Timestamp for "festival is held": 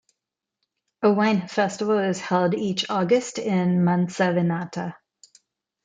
1.47-2.55